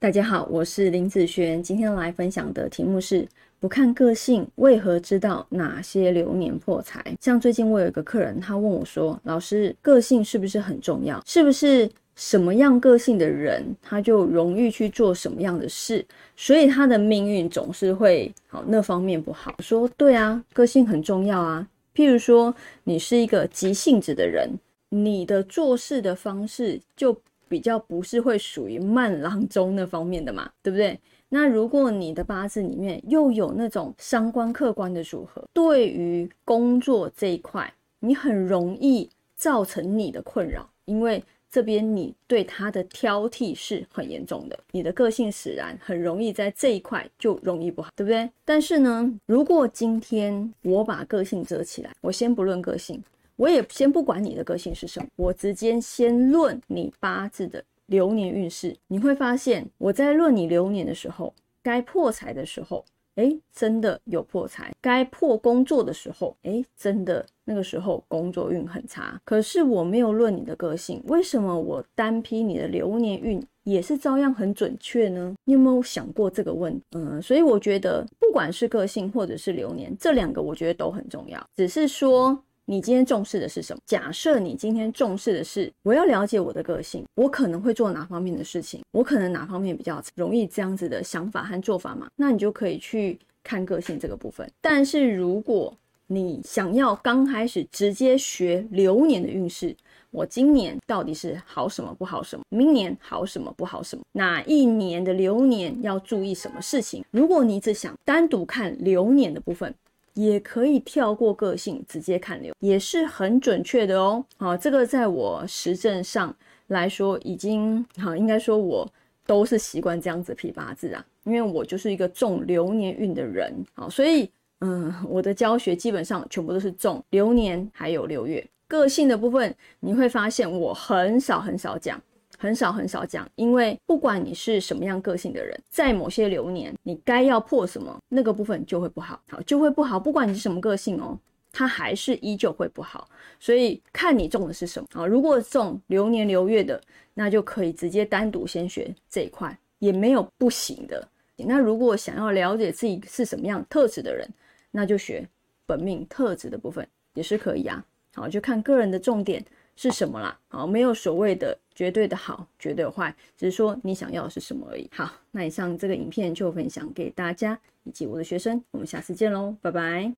[0.00, 7.04] 大家好，我是林子璇，今天来分享的题目是：不看个性，为何知道哪些流年破财？
[7.20, 11.22] 像最近我有一个客人，他问我说：“老师，个性是不是很重要？
[11.26, 11.86] 是不是
[12.16, 16.02] 什么样个性的人，他就容易去做什么样的事？
[16.34, 21.68] 所以他的命运总是会好那方面不好？”说：“对啊，个性很重要啊。
[21.94, 22.54] 譬如说，
[22.84, 24.48] 你是一个急性子的人，
[24.88, 27.14] 你的做事的方式就……”
[27.50, 30.96] 比较不是会属于慢郎中那方面的嘛，对不对？
[31.28, 48.30] 那如果你的八字里面又有那种伤官客观的组合，对于工作这一块，你很容易造成你的困扰，因为这边你对他的挑剔是很严重的，你的个性使然，很容易在这一块就容易不好，对不对？
[48.44, 53.02] 但是呢，如果今天我把个性遮起来，我先不论个性。
[53.40, 58.76] 我也先不管你的个性是什么，我直接先论你八字的流年运势。
[58.88, 69.18] 你会发现，我在论你流年的时候，该破财的时候，哎，真的有破财；该破工作的时候，哎，真的那个时候工作运很差。
[69.24, 75.34] 可是我没有论你的个性，为什么我单批你的流年运也是照样很准确呢？
[75.46, 76.84] 你有没有想过这个问题？
[76.90, 82.38] 嗯，所以我觉得，不管是个性或者是流年，这两个我觉得都很重要，只是说。
[82.70, 83.82] 你今天重视的是什么？
[83.84, 92.06] 假设你今天重视的是，我要了解我的个性，我可能会做哪方面的事情，我可能哪方面比较容易这样子的想法和做法嘛？
[92.14, 94.48] 那你就可以去看个性这个部分。
[94.60, 99.74] 但是如果你想要刚开始直接学流年的运势，
[100.12, 107.04] 我今年到底是好什么不好什么，明年好什么不好什么，哪一年的流年要注意什么事情？
[107.10, 109.74] 如果你只想单独看流年的部分。
[110.14, 114.24] 也可以跳过个性，直接看流，也是很准确的哦。
[114.36, 116.34] 好，这个在我实证上
[116.68, 118.88] 来说，已经好，应该说我
[119.26, 123.54] 都是习惯这样子批八字啊，因为我就是一个重流年运的人。
[123.74, 124.30] 好，所以
[124.60, 128.46] 嗯，我的教学基本上全部都是重流年还有流月。
[128.68, 132.00] 个性的部分，你会发现我很少很少讲。
[132.40, 140.00] 很少很少讲，因为不管你是什么样个性的人，在某些流年，你该要破什么，那个部分就会不好，好就会不好。
[140.00, 141.18] 不管你是什么个性哦，
[141.52, 143.06] 它还是依旧会不好。
[143.38, 145.06] 所以看你中的是什么啊？
[145.06, 146.80] 如果中流年流月的，
[147.12, 151.06] 那就可以直接单独先学这一块，也没有不行的。
[151.36, 154.26] 那如果想要了解自己是什么样特质的人，
[154.70, 155.28] 那就学
[155.66, 157.84] 本命特质的部分也是可以啊。
[158.14, 159.44] 好，就看个人的重点。
[159.82, 160.38] 是什么啦？
[160.48, 164.86] 好，没有所谓的绝对的好，绝对坏，只是说你想要的是什么而已。
[164.92, 170.08] 好，那以上这个影片就分享给大家以及我的学生，我们下次见喽，拜拜。